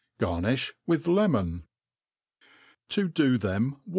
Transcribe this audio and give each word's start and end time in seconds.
Garnifli 0.19 0.71
with 0.87 1.05
lemon. 1.05 1.67
To 2.89 3.07
do 3.07 3.37
them 3.37 3.75
Whiu. 3.85 3.89